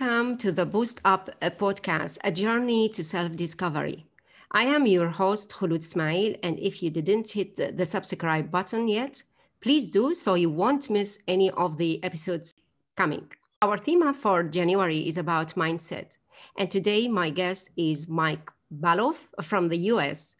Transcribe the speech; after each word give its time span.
Welcome 0.00 0.36
to 0.38 0.52
the 0.52 0.64
Boost 0.64 1.00
Up 1.04 1.28
uh, 1.42 1.50
podcast, 1.50 2.18
a 2.22 2.30
journey 2.30 2.88
to 2.90 3.02
self 3.02 3.34
discovery. 3.34 4.06
I 4.52 4.62
am 4.62 4.86
your 4.86 5.08
host, 5.08 5.50
Khulud 5.50 5.80
Ismail, 5.80 6.36
and 6.44 6.56
if 6.60 6.84
you 6.84 6.90
didn't 6.90 7.32
hit 7.32 7.56
the, 7.56 7.84
subscribe 7.84 8.48
button 8.48 8.86
yet, 8.86 9.24
please 9.60 9.90
do 9.90 10.14
so 10.14 10.34
you 10.34 10.50
won't 10.50 10.88
miss 10.88 11.18
any 11.26 11.50
of 11.50 11.78
the 11.78 12.02
episodes 12.04 12.54
coming. 12.96 13.26
Our 13.60 13.76
theme 13.76 14.14
for 14.14 14.44
January 14.44 15.00
is 15.08 15.16
about 15.16 15.56
mindset, 15.56 16.16
and 16.56 16.70
today 16.70 17.08
my 17.08 17.30
guest 17.30 17.70
is 17.76 18.08
Mike 18.08 18.52
Baloff 18.72 19.26
from 19.42 19.68
the 19.68 19.78
US. 19.92 20.34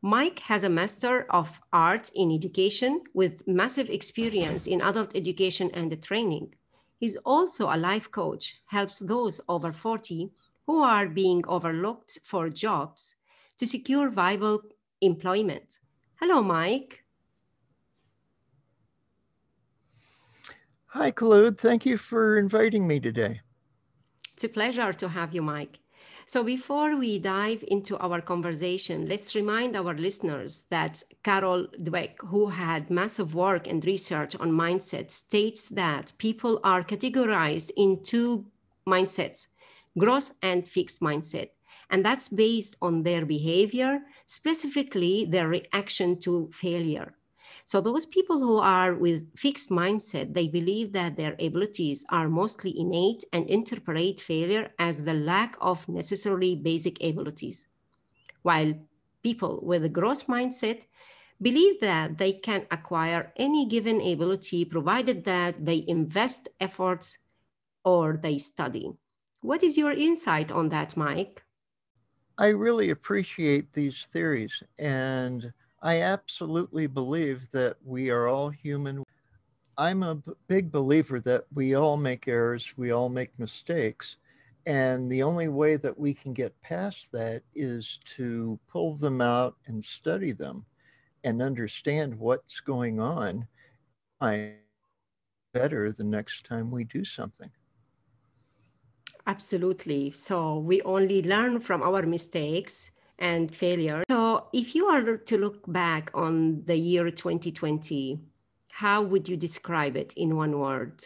Mike 0.00 0.38
has 0.38 0.64
a 0.64 0.70
Master 0.70 1.26
of 1.30 1.60
Arts 1.74 2.10
in 2.14 2.32
Education 2.32 3.02
with 3.12 3.46
massive 3.46 3.90
experience 3.90 4.66
in 4.66 4.80
adult 4.80 5.14
education 5.14 5.70
and 5.74 6.02
training. 6.02 6.54
He's 6.98 7.16
also 7.24 7.66
a 7.66 7.76
life 7.76 8.10
coach, 8.10 8.60
helps 8.66 8.98
those 8.98 9.40
over 9.48 9.72
40 9.72 10.30
who 10.66 10.82
are 10.82 11.08
being 11.08 11.44
overlooked 11.46 12.18
for 12.24 12.48
jobs 12.48 13.16
to 13.58 13.66
secure 13.66 14.10
viable 14.10 14.62
employment. 15.00 15.80
Hello, 16.20 16.42
Mike. 16.42 17.04
Hi, 20.86 21.10
Claude. 21.10 21.58
Thank 21.58 21.84
you 21.84 21.96
for 21.96 22.38
inviting 22.38 22.86
me 22.86 23.00
today. 23.00 23.40
It's 24.34 24.44
a 24.44 24.48
pleasure 24.48 24.92
to 24.92 25.08
have 25.08 25.34
you, 25.34 25.42
Mike. 25.42 25.78
So 26.26 26.42
before 26.42 26.96
we 26.96 27.18
dive 27.18 27.62
into 27.68 27.98
our 27.98 28.20
conversation, 28.20 29.06
let's 29.06 29.34
remind 29.34 29.76
our 29.76 29.94
listeners 29.94 30.64
that 30.70 31.02
Carol 31.22 31.66
Dweck, 31.82 32.14
who 32.18 32.48
had 32.48 32.90
massive 32.90 33.34
work 33.34 33.66
and 33.66 33.84
research 33.84 34.34
on 34.36 34.50
mindset, 34.50 35.10
states 35.10 35.68
that 35.68 36.12
people 36.18 36.60
are 36.64 36.82
categorized 36.82 37.70
in 37.76 38.02
two 38.02 38.46
mindsets, 38.86 39.48
growth 39.98 40.34
and 40.42 40.66
fixed 40.66 41.00
mindset. 41.00 41.50
And 41.90 42.04
that's 42.04 42.28
based 42.28 42.76
on 42.80 43.02
their 43.02 43.26
behavior, 43.26 44.00
specifically 44.26 45.26
their 45.26 45.48
reaction 45.48 46.18
to 46.20 46.50
failure. 46.52 47.14
So 47.64 47.80
those 47.80 48.06
people 48.06 48.38
who 48.38 48.58
are 48.58 48.94
with 48.94 49.36
fixed 49.36 49.70
mindset, 49.70 50.34
they 50.34 50.48
believe 50.48 50.92
that 50.92 51.16
their 51.16 51.36
abilities 51.38 52.04
are 52.10 52.28
mostly 52.28 52.78
innate 52.78 53.24
and 53.32 53.48
interpret 53.48 54.20
failure 54.20 54.72
as 54.78 54.98
the 54.98 55.14
lack 55.14 55.56
of 55.60 55.88
necessarily 55.88 56.54
basic 56.56 57.02
abilities. 57.02 57.66
While 58.42 58.74
people 59.22 59.60
with 59.62 59.84
a 59.84 59.88
growth 59.88 60.26
mindset 60.26 60.82
believe 61.40 61.80
that 61.80 62.18
they 62.18 62.32
can 62.32 62.66
acquire 62.70 63.32
any 63.36 63.66
given 63.66 64.00
ability 64.00 64.64
provided 64.64 65.24
that 65.24 65.64
they 65.64 65.84
invest 65.88 66.48
efforts 66.60 67.18
or 67.84 68.18
they 68.22 68.38
study. 68.38 68.92
What 69.40 69.62
is 69.62 69.76
your 69.76 69.92
insight 69.92 70.50
on 70.52 70.70
that, 70.70 70.96
Mike? 70.96 71.42
I 72.38 72.48
really 72.48 72.90
appreciate 72.90 73.72
these 73.72 74.06
theories 74.06 74.62
and 74.78 75.52
I 75.84 76.00
absolutely 76.00 76.86
believe 76.86 77.50
that 77.50 77.76
we 77.84 78.10
are 78.10 78.26
all 78.26 78.48
human. 78.48 79.04
I'm 79.76 80.02
a 80.02 80.22
big 80.48 80.72
believer 80.72 81.20
that 81.20 81.44
we 81.54 81.74
all 81.74 81.98
make 81.98 82.26
errors, 82.26 82.72
we 82.78 82.90
all 82.90 83.10
make 83.10 83.38
mistakes. 83.38 84.16
And 84.64 85.12
the 85.12 85.22
only 85.22 85.48
way 85.48 85.76
that 85.76 85.98
we 85.98 86.14
can 86.14 86.32
get 86.32 86.58
past 86.62 87.12
that 87.12 87.42
is 87.54 88.00
to 88.16 88.58
pull 88.66 88.96
them 88.96 89.20
out 89.20 89.56
and 89.66 89.84
study 89.84 90.32
them 90.32 90.64
and 91.22 91.42
understand 91.42 92.18
what's 92.18 92.60
going 92.60 92.98
on. 92.98 93.46
I 94.22 94.54
better 95.52 95.92
the 95.92 96.04
next 96.04 96.46
time 96.46 96.70
we 96.70 96.84
do 96.84 97.04
something. 97.04 97.50
Absolutely. 99.26 100.12
So 100.12 100.58
we 100.58 100.80
only 100.82 101.22
learn 101.22 101.60
from 101.60 101.82
our 101.82 102.02
mistakes 102.06 102.90
and 103.18 103.54
failure. 103.54 104.02
So, 104.10 104.48
if 104.52 104.74
you 104.74 104.86
are 104.86 105.16
to 105.16 105.38
look 105.38 105.70
back 105.70 106.10
on 106.14 106.64
the 106.64 106.76
year 106.76 107.10
2020, 107.10 108.20
how 108.72 109.02
would 109.02 109.28
you 109.28 109.36
describe 109.36 109.96
it 109.96 110.12
in 110.16 110.36
one 110.36 110.58
word? 110.58 111.04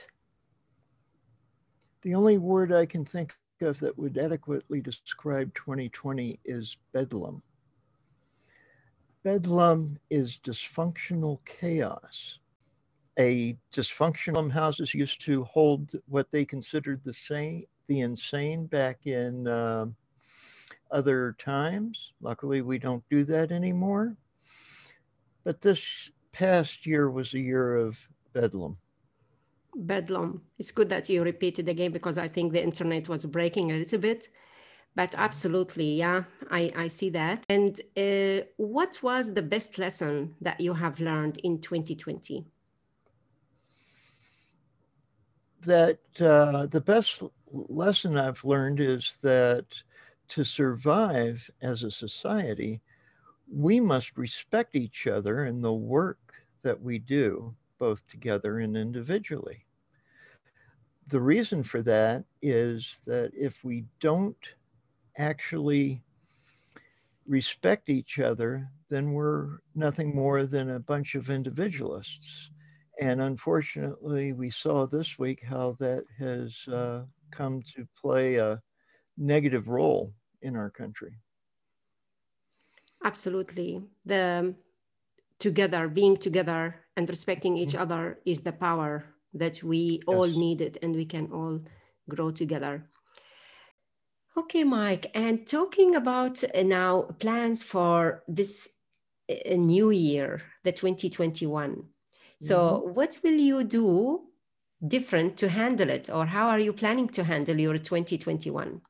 The 2.03 2.15
only 2.15 2.39
word 2.39 2.73
I 2.73 2.87
can 2.87 3.05
think 3.05 3.35
of 3.61 3.79
that 3.81 3.99
would 3.99 4.17
adequately 4.17 4.81
describe 4.81 5.53
2020 5.55 6.41
is 6.45 6.77
bedlam. 6.93 7.43
Bedlam 9.25 9.99
is 10.11 10.39
dysfunctional 10.39 11.45
chaos. 11.45 12.39
A 13.19 13.59
dysfunctional 13.73 14.51
houses 14.51 14.95
used 14.95 15.21
to 15.23 15.45
hold 15.45 15.93
what 16.07 16.31
they 16.31 16.45
considered 16.45 17.01
the 17.05 17.13
same, 17.13 17.65
the 17.89 18.01
insane 18.01 18.67
back 18.67 19.07
in 19.07 19.49
uh, 19.49 19.87
other 20.91 21.35
times. 21.39 22.13
Luckily, 22.21 22.63
we 22.63 22.79
don't 22.79 23.05
do 23.11 23.25
that 23.25 23.53
anymore. 23.53 24.17
But 25.45 25.61
this 25.61 26.11
past 26.33 26.87
year 26.87 27.11
was 27.11 27.35
a 27.35 27.41
year 27.41 27.77
of 27.77 27.99
bedlam. 28.33 28.79
Bedlam. 29.75 30.43
It's 30.59 30.73
good 30.73 30.89
that 30.91 31.09
you 31.09 31.23
repeated 31.23 31.69
again 31.69 31.93
because 31.93 32.19
I 32.19 32.29
think 32.29 32.53
the 32.53 32.63
internet 32.63 33.09
was 33.09 33.25
breaking 33.25 33.71
a 33.71 33.77
little 33.77 33.99
bit. 33.99 34.29
But 34.95 35.15
absolutely, 35.17 35.95
yeah, 35.95 36.25
I, 36.51 36.73
I 36.75 36.89
see 36.89 37.11
that. 37.11 37.45
And 37.49 37.81
uh, 37.97 38.47
what 38.57 38.99
was 39.03 39.33
the 39.33 39.43
best 39.43 39.79
lesson 39.79 40.35
that 40.41 40.61
you 40.61 40.75
have 40.75 40.99
learned 40.99 41.39
in 41.45 41.61
2020? 41.61 42.45
That 45.63 46.01
uh, 46.21 46.67
the 46.67 46.81
best 46.81 47.23
lesson 47.53 48.17
I've 48.17 48.45
learned 48.45 48.81
is 48.81 49.19
that 49.23 49.67
to 50.29 50.45
survive 50.45 51.51
as 51.63 51.83
a 51.83 51.91
society, 51.91 52.81
we 53.51 53.81
must 53.81 54.17
respect 54.17 54.77
each 54.77 55.07
other 55.07 55.45
and 55.45 55.63
the 55.63 55.73
work 55.73 56.45
that 56.63 56.81
we 56.81 56.99
do, 56.99 57.55
both 57.79 58.07
together 58.07 58.59
and 58.59 58.77
individually. 58.77 59.65
The 61.07 61.21
reason 61.21 61.63
for 61.63 61.81
that 61.83 62.25
is 62.43 63.01
that 63.07 63.33
if 63.35 63.65
we 63.65 63.85
don't 64.01 64.37
actually 65.17 66.03
respect 67.27 67.89
each 67.89 68.19
other, 68.19 68.69
then 68.89 69.13
we're 69.13 69.59
nothing 69.75 70.15
more 70.15 70.45
than 70.45 70.71
a 70.71 70.81
bunch 70.81 71.15
of 71.15 71.31
individualists. 71.31 72.51
And 73.01 73.21
unfortunately, 73.21 74.33
we 74.33 74.51
saw 74.51 74.87
this 74.87 75.19
week 75.19 75.43
how 75.43 75.77
that 75.79 76.05
has 76.19 76.67
uh, 76.69 77.05
come 77.31 77.63
to 77.75 77.87
play 78.01 78.37
a 78.37 78.61
negative 79.19 79.69
role 79.69 80.13
in 80.41 80.57
our 80.57 80.71
country. 80.71 81.13
Absolutely. 83.05 83.83
The 84.07 84.55
together, 85.39 85.89
being 85.89 86.17
together 86.17 86.77
and 86.97 87.09
respecting 87.09 87.57
each 87.57 87.71
mm-hmm. 87.71 87.83
other 87.83 88.19
is 88.25 88.41
the 88.41 88.53
power 88.53 89.05
that 89.35 89.63
we 89.63 90.01
all 90.07 90.27
yes. 90.27 90.37
needed 90.37 90.79
and 90.83 90.95
we 90.95 91.05
can 91.05 91.31
all 91.33 91.61
grow 92.09 92.31
together. 92.31 92.85
Okay, 94.37 94.65
Mike, 94.65 95.11
and 95.15 95.47
talking 95.47 95.97
about 95.97 96.43
uh, 96.45 96.63
now 96.63 97.03
plans 97.19 97.65
for 97.65 98.23
this 98.29 98.69
uh, 99.29 99.57
new 99.57 99.91
year, 99.91 100.43
the 100.63 100.73
2021. 100.73 101.85
So, 102.41 102.57
mm-hmm. 102.57 102.95
what 102.95 103.19
will 103.25 103.33
you 103.33 103.65
do 103.65 104.21
different 104.87 105.37
to 105.39 105.49
handle 105.49 105.91
it, 105.91 106.09
or 106.09 106.27
how 106.27 106.49
are 106.49 106.61
you 106.61 106.73
planning 106.73 107.09
to 107.09 107.25
handle 107.25 107.59
your 107.59 107.79
2021? 107.79 108.81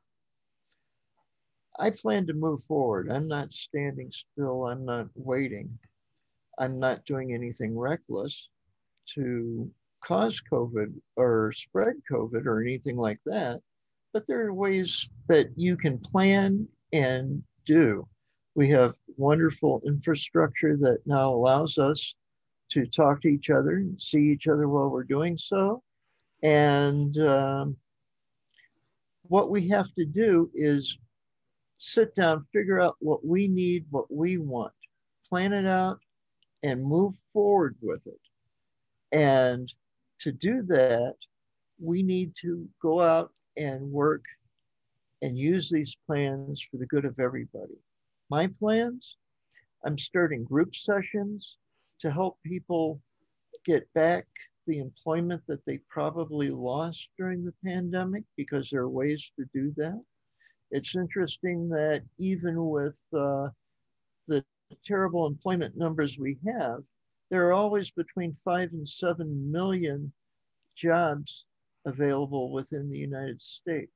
I 1.79 1.89
plan 1.89 2.27
to 2.27 2.33
move 2.33 2.61
forward. 2.65 3.09
I'm 3.09 3.27
not 3.27 3.53
standing 3.53 4.11
still. 4.11 4.67
I'm 4.67 4.85
not 4.85 5.07
waiting. 5.15 5.79
I'm 6.57 6.77
not 6.77 7.05
doing 7.05 7.33
anything 7.33 7.77
reckless 7.77 8.49
to 9.15 9.71
cause 10.03 10.41
COVID 10.51 10.93
or 11.15 11.53
spread 11.53 11.95
COVID 12.11 12.45
or 12.45 12.61
anything 12.61 12.97
like 12.97 13.19
that. 13.25 13.61
But 14.11 14.27
there 14.27 14.45
are 14.45 14.53
ways 14.53 15.09
that 15.29 15.47
you 15.55 15.77
can 15.77 15.97
plan 15.99 16.67
and 16.91 17.41
do. 17.65 18.05
We 18.55 18.67
have 18.69 18.95
wonderful 19.15 19.81
infrastructure 19.85 20.75
that 20.77 20.99
now 21.05 21.29
allows 21.29 21.77
us 21.77 22.13
to 22.71 22.85
talk 22.87 23.21
to 23.21 23.29
each 23.29 23.49
other 23.49 23.77
and 23.77 24.01
see 24.01 24.31
each 24.31 24.47
other 24.47 24.67
while 24.67 24.89
we're 24.89 25.03
doing 25.03 25.37
so. 25.37 25.81
And 26.43 27.17
um, 27.19 27.77
what 29.23 29.49
we 29.49 29.67
have 29.69 29.93
to 29.95 30.05
do 30.05 30.49
is 30.53 30.97
sit 31.79 32.13
down, 32.13 32.45
figure 32.53 32.79
out 32.79 32.95
what 32.99 33.25
we 33.25 33.47
need, 33.47 33.85
what 33.89 34.11
we 34.13 34.37
want, 34.37 34.73
plan 35.27 35.53
it 35.53 35.65
out, 35.65 35.99
and 36.63 36.83
move 36.83 37.15
forward 37.33 37.75
with 37.81 38.05
it. 38.05 38.19
And 39.11 39.73
to 40.19 40.31
do 40.31 40.61
that, 40.67 41.15
we 41.81 42.03
need 42.03 42.33
to 42.41 42.67
go 42.81 42.99
out 42.99 43.31
and 43.57 43.91
work 43.91 44.23
and 45.21 45.37
use 45.37 45.69
these 45.69 45.97
plans 46.05 46.65
for 46.69 46.77
the 46.77 46.85
good 46.85 47.05
of 47.05 47.19
everybody. 47.19 47.77
My 48.29 48.47
plans 48.47 49.17
I'm 49.85 49.97
starting 49.97 50.43
group 50.43 50.75
sessions 50.75 51.57
to 51.99 52.11
help 52.11 52.37
people 52.43 53.01
get 53.65 53.91
back 53.93 54.25
the 54.67 54.79
employment 54.79 55.41
that 55.47 55.65
they 55.65 55.79
probably 55.89 56.49
lost 56.49 57.09
during 57.17 57.43
the 57.43 57.53
pandemic 57.63 58.23
because 58.35 58.69
there 58.69 58.81
are 58.81 58.89
ways 58.89 59.31
to 59.37 59.45
do 59.53 59.73
that. 59.77 60.01
It's 60.71 60.95
interesting 60.95 61.69
that 61.69 62.03
even 62.17 62.69
with 62.69 62.97
uh, 63.13 63.49
the 64.27 64.43
terrible 64.85 65.25
employment 65.25 65.75
numbers 65.77 66.17
we 66.19 66.37
have, 66.47 66.83
there 67.31 67.47
are 67.47 67.53
always 67.53 67.91
between 67.91 68.33
five 68.33 68.69
and 68.71 68.87
seven 68.87 69.51
million 69.51 70.11
jobs 70.75 71.45
available 71.85 72.51
within 72.51 72.89
the 72.89 72.97
United 72.97 73.41
States. 73.41 73.91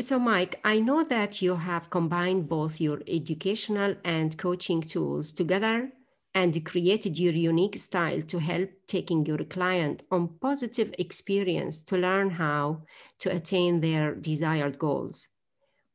So, 0.00 0.18
Mike, 0.18 0.60
I 0.64 0.78
know 0.80 1.02
that 1.02 1.42
you 1.42 1.56
have 1.56 1.90
combined 1.90 2.48
both 2.48 2.80
your 2.80 3.00
educational 3.08 3.96
and 4.04 4.38
coaching 4.38 4.80
tools 4.80 5.32
together 5.32 5.90
and 6.34 6.64
created 6.64 7.18
your 7.18 7.32
unique 7.32 7.76
style 7.76 8.22
to 8.22 8.38
help 8.38 8.70
taking 8.86 9.26
your 9.26 9.42
client 9.44 10.04
on 10.10 10.38
positive 10.40 10.94
experience 10.98 11.82
to 11.84 11.96
learn 11.96 12.30
how 12.30 12.82
to 13.18 13.34
attain 13.34 13.80
their 13.80 14.14
desired 14.14 14.78
goals. 14.78 15.26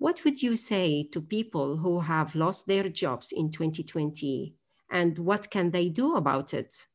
What 0.04 0.26
would 0.26 0.44
you 0.44 0.58
say 0.58 1.08
to 1.14 1.22
people 1.22 1.78
who 1.78 2.02
have 2.02 2.36
lost 2.36 2.68
their 2.68 2.90
jobs 2.90 3.32
in 3.32 3.50
2020 3.50 4.54
and 4.92 5.18
what 5.18 5.50
can 5.50 5.72
they 5.72 5.88
do 5.88 6.18
about 6.18 6.54
it? 6.54 6.88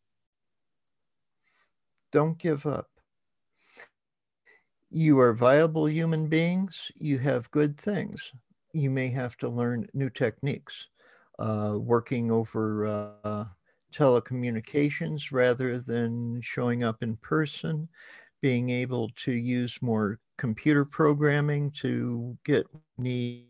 Don't 2.13 2.39
give 2.39 2.67
up. 2.67 2.91
You 4.91 5.19
are 5.21 5.33
viable 5.33 5.89
human 5.89 6.29
beings. 6.29 6.93
You 6.97 7.17
have 7.21 7.51
good 7.51 7.81
things. 7.81 8.31
You 8.75 8.91
may 8.91 9.09
have 9.09 9.39
to 9.39 9.49
learn 9.49 9.89
new 9.95 10.11
techniques 10.11 10.87
uh, 11.39 11.79
working 11.81 12.31
over 12.31 13.17
uh, 13.25 13.45
telecommunications 13.91 15.33
rather 15.33 15.81
than 15.81 16.43
showing 16.43 16.85
up 16.85 17.03
in 17.03 17.17
person, 17.17 17.89
being 18.43 18.69
able 18.69 19.09
to 19.25 19.33
use 19.33 19.81
more 19.81 20.21
computer 20.39 20.85
programming 20.85 21.71
to 21.73 22.39
get 22.45 22.67
need 22.97 23.47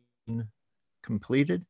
completed. 1.03 1.65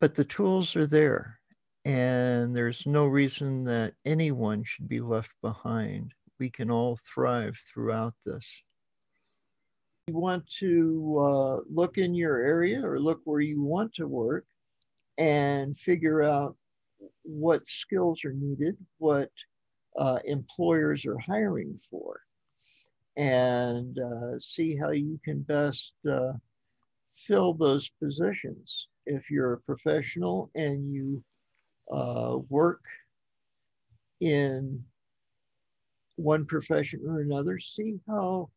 But 0.00 0.14
the 0.14 0.24
tools 0.24 0.74
are 0.74 0.86
there, 0.86 1.38
and 1.84 2.54
there's 2.54 2.86
no 2.86 3.06
reason 3.06 3.64
that 3.64 3.94
anyone 4.04 4.64
should 4.64 4.88
be 4.88 5.00
left 5.00 5.30
behind. 5.40 6.12
We 6.40 6.50
can 6.50 6.70
all 6.70 6.98
thrive 7.14 7.56
throughout 7.72 8.14
this. 8.26 8.62
You 10.08 10.14
want 10.14 10.46
to 10.58 11.22
uh, 11.22 11.60
look 11.72 11.96
in 11.96 12.14
your 12.14 12.38
area 12.38 12.84
or 12.84 12.98
look 12.98 13.20
where 13.24 13.40
you 13.40 13.62
want 13.62 13.94
to 13.94 14.06
work 14.06 14.44
and 15.16 15.78
figure 15.78 16.22
out 16.22 16.56
what 17.22 17.66
skills 17.66 18.24
are 18.24 18.34
needed, 18.34 18.76
what 18.98 19.30
uh, 19.96 20.18
employers 20.26 21.06
are 21.06 21.18
hiring 21.18 21.78
for, 21.90 22.20
and 23.16 23.98
uh, 23.98 24.38
see 24.38 24.76
how 24.76 24.90
you 24.90 25.20
can 25.24 25.40
best 25.42 25.94
uh, 26.10 26.32
fill 27.12 27.54
those 27.54 27.90
positions. 28.02 28.88
If 29.06 29.30
you're 29.30 29.54
a 29.54 29.60
professional 29.60 30.50
and 30.54 30.92
you 30.92 31.22
uh, 31.92 32.38
work 32.48 32.82
in 34.20 34.82
one 36.16 36.46
profession 36.46 37.02
or 37.06 37.20
another, 37.20 37.58
see 37.58 38.00
how 38.08 38.50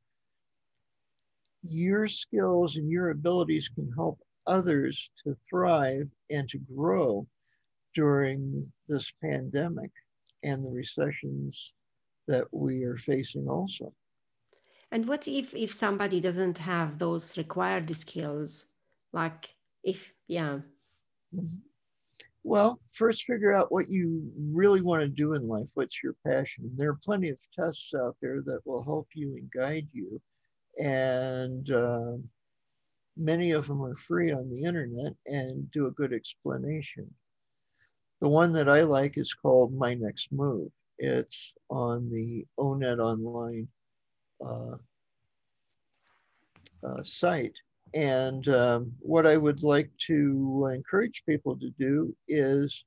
your 1.64 2.08
skills 2.08 2.78
and 2.78 2.90
your 2.90 3.10
abilities 3.10 3.70
can 3.74 3.92
help 3.96 4.20
others 4.46 5.12
to 5.24 5.36
thrive 5.50 6.08
and 6.30 6.48
to 6.50 6.58
grow 6.60 7.28
during 7.94 8.72
this 8.88 9.12
pandemic 9.22 9.92
and 10.44 10.64
the 10.64 10.72
recessions 10.72 11.74
that 12.28 12.46
we 12.52 12.84
are 12.84 12.98
facing 12.98 13.48
also. 13.50 13.92
And 14.92 15.08
what 15.08 15.28
if 15.28 15.54
if 15.54 15.74
somebody 15.74 16.22
doesn't 16.22 16.60
have 16.60 16.98
those 16.98 17.38
required 17.38 17.94
skills? 17.96 18.66
Like 19.12 19.56
if 19.84 20.14
yeah. 20.28 20.60
Well, 22.44 22.80
first 22.94 23.26
figure 23.26 23.54
out 23.54 23.72
what 23.72 23.90
you 23.90 24.32
really 24.38 24.82
want 24.82 25.02
to 25.02 25.10
do 25.10 25.34
in 25.34 25.48
life. 25.48 25.70
What's 25.74 26.02
your 26.02 26.16
passion? 26.26 26.72
There 26.78 26.92
are 26.92 27.00
plenty 27.04 27.30
of 27.30 27.38
tests 27.54 27.94
out 27.94 28.16
there 28.22 28.42
that 28.46 28.62
will 28.66 28.84
help 28.84 29.10
you 29.14 29.36
and 29.36 29.52
guide 29.52 29.88
you. 29.92 30.22
And 30.80 31.70
uh, 31.70 32.14
Many 33.18 33.52
of 33.52 33.66
them 33.66 33.82
are 33.82 33.96
free 33.96 34.32
on 34.32 34.52
the 34.52 34.64
internet 34.64 35.14
and 35.26 35.72
do 35.72 35.88
a 35.88 35.92
good 35.92 36.14
explanation. 36.14 37.12
The 38.22 38.30
one 38.30 38.54
that 38.54 38.70
I 38.70 38.82
like 38.82 39.18
is 39.18 39.34
called 39.34 39.74
My 39.74 39.96
Next 39.96 40.32
Move. 40.32 40.72
It's 41.00 41.54
on 41.70 42.12
the 42.12 42.46
ONET 42.60 43.00
Online 43.00 43.68
site. 47.04 47.56
And 47.94 48.48
um, 48.50 48.92
what 49.00 49.26
I 49.26 49.38
would 49.38 49.64
like 49.64 49.90
to 50.08 50.70
encourage 50.74 51.24
people 51.26 51.58
to 51.58 51.70
do 51.80 52.16
is 52.28 52.84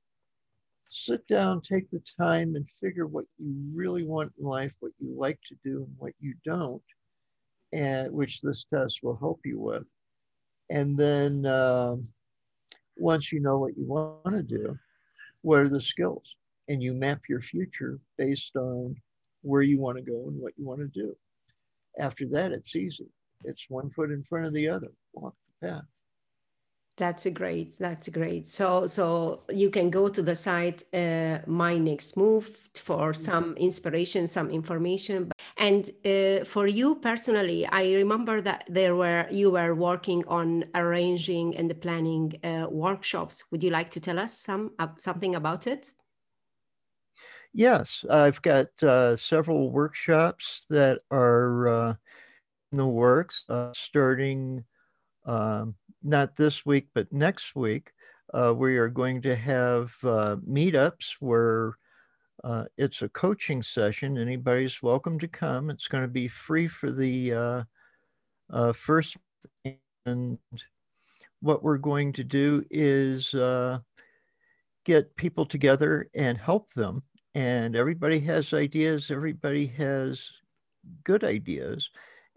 sit 0.91 1.27
down, 1.27 1.63
take 1.63 1.91
the 1.91 2.03
time, 2.21 2.57
and 2.57 2.69
figure 2.71 3.07
what 3.07 3.25
you 3.39 3.55
really 3.73 4.03
want 4.03 4.33
in 4.39 4.45
life, 4.45 4.75
what 4.81 4.93
you 4.99 5.15
like 5.17 5.39
to 5.47 5.57
do, 5.65 5.85
and 5.85 5.95
what 5.99 6.13
you 6.21 6.35
don't, 6.45 6.83
and 7.73 8.13
which 8.13 8.41
this 8.41 8.67
test 8.73 9.01
will 9.03 9.17
help 9.17 9.41
you 9.45 9.59
with. 9.59 9.85
And 10.69 10.99
then 10.99 11.47
uh, 11.47 11.97
once 12.97 13.33
you 13.33 13.41
know 13.41 13.59
what 13.59 13.77
you 13.77 13.87
want 13.87 14.35
to 14.37 14.43
do, 14.43 14.79
what 15.43 15.61
are 15.61 15.69
the 15.69 15.81
skills? 15.81 16.37
And 16.69 16.83
you 16.83 16.93
map 16.93 17.23
your 17.29 17.41
future 17.41 17.99
based 18.19 18.57
on 18.57 18.95
where 19.43 19.63
you 19.63 19.81
want 19.81 19.97
to 19.97 20.03
go 20.03 20.29
and 20.29 20.41
what 20.41 20.53
you 20.57 20.67
want 20.67 20.81
to 20.81 20.89
do. 20.89 21.17
After 22.01 22.27
that, 22.33 22.53
it's 22.53 22.75
easy. 22.75 23.09
It's 23.45 23.67
one 23.69 23.91
foot 23.91 24.11
in 24.11 24.23
front 24.25 24.47
of 24.47 24.55
the 24.55 24.69
other. 24.69 24.89
Walk 25.13 25.35
the 25.47 25.69
path. 25.69 25.85
That's 26.97 27.25
a 27.25 27.31
great. 27.31 27.79
That's 27.79 28.09
a 28.09 28.11
great. 28.11 28.47
So, 28.47 28.87
so 28.87 29.43
you 29.49 29.71
can 29.71 29.89
go 29.89 30.09
to 30.09 30.21
the 30.21 30.37
site 30.37 30.83
uh, 30.93 31.39
My 31.47 31.79
Next 31.79 32.15
Move 32.17 32.51
for 32.75 33.13
mm-hmm. 33.13 33.25
some 33.25 33.55
inspiration, 33.57 34.29
some 34.29 34.51
information. 34.51 35.31
And 35.57 35.89
uh, 36.05 36.45
for 36.45 36.67
you 36.67 36.97
personally, 36.97 37.67
I 37.67 37.95
remember 37.95 38.43
that 38.43 38.65
there 38.69 38.97
were 38.97 39.27
you 39.31 39.51
were 39.51 39.75
working 39.75 40.25
on 40.29 40.65
arranging 40.75 41.57
and 41.57 41.69
planning 41.81 42.39
uh, 42.45 42.67
workshops. 42.71 43.45
Would 43.51 43.63
you 43.63 43.71
like 43.71 43.91
to 43.93 44.01
tell 44.01 44.19
us 44.19 44.39
some 44.39 44.73
uh, 44.79 44.89
something 44.99 45.35
about 45.35 45.67
it? 45.67 45.93
Yes, 47.53 48.05
I've 48.09 48.41
got 48.43 48.81
uh, 48.83 49.17
several 49.17 49.71
workshops 49.71 50.67
that 50.71 51.01
are 51.11 51.69
uh, 51.69 51.95
in 52.73 52.79
the 52.79 52.87
works, 52.89 53.45
starting. 53.75 54.65
Um, 55.27 55.77
not 56.05 56.37
this 56.37 56.67
week, 56.67 56.89
but 56.95 57.13
next 57.13 57.57
week, 57.57 57.93
uh, 58.35 58.55
we 58.57 58.79
are 58.79 58.89
going 58.89 59.23
to 59.23 59.37
have 59.37 59.95
uh, 60.05 60.37
meetups 60.49 61.17
where 61.21 61.77
uh, 62.45 62.65
it's 62.79 63.03
a 63.03 63.09
coaching 63.11 63.63
session. 63.63 64.19
Anybody's 64.19 64.83
welcome 64.83 65.19
to 65.21 65.29
come. 65.29 65.71
It's 65.71 65.89
going 65.89 66.05
to 66.05 66.09
be 66.09 66.29
free 66.29 66.69
for 66.69 66.91
the 66.93 67.35
uh, 67.35 67.65
uh, 68.51 68.73
first. 68.73 69.17
And 70.07 70.39
what 71.41 71.63
we're 71.63 71.79
going 71.79 72.13
to 72.15 72.25
do 72.25 72.65
is 72.71 73.35
uh, 73.35 73.79
get 74.85 75.17
people 75.17 75.47
together 75.47 76.09
and 76.15 76.37
help 76.39 76.71
them. 76.75 77.03
And 77.35 77.77
everybody 77.77 78.19
has 78.21 78.53
ideas, 78.53 79.11
everybody 79.11 79.67
has 79.67 80.31
good 81.05 81.23
ideas, 81.23 81.89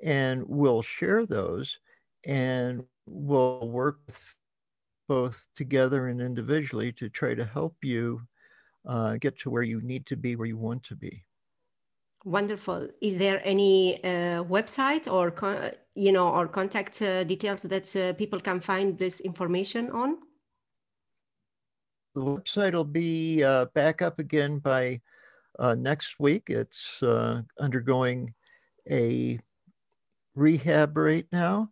and 0.03 0.43
we'll 0.47 0.81
share 0.81 1.25
those. 1.25 1.79
And 2.25 2.83
we'll 3.05 3.67
work 3.69 3.99
both 5.07 5.47
together 5.55 6.07
and 6.07 6.21
individually 6.21 6.91
to 6.93 7.09
try 7.09 7.33
to 7.33 7.45
help 7.45 7.75
you 7.83 8.21
uh, 8.87 9.17
get 9.17 9.37
to 9.39 9.49
where 9.49 9.63
you 9.63 9.81
need 9.81 10.05
to 10.07 10.15
be, 10.15 10.35
where 10.35 10.47
you 10.47 10.57
want 10.57 10.83
to 10.83 10.95
be. 10.95 11.23
Wonderful. 12.25 12.87
Is 13.01 13.17
there 13.17 13.41
any 13.43 14.01
uh, 14.03 14.43
website 14.43 15.11
or 15.11 15.33
you 15.95 16.11
know 16.11 16.29
or 16.29 16.47
contact 16.47 17.01
uh, 17.01 17.23
details 17.25 17.63
that 17.63 17.93
uh, 17.95 18.13
people 18.13 18.39
can 18.39 18.61
find 18.61 18.97
this 18.97 19.19
information 19.19 19.91
on? 19.91 20.17
The 22.15 22.21
website 22.21 22.73
will 22.73 22.83
be 22.83 23.43
uh, 23.43 23.65
back 23.73 24.01
up 24.01 24.19
again 24.19 24.59
by 24.59 25.01
uh, 25.59 25.75
next 25.75 26.19
week. 26.19 26.49
It's 26.49 27.01
undergoing 27.59 28.33
a 28.89 29.39
rehab 30.35 30.97
right 30.97 31.27
now 31.31 31.69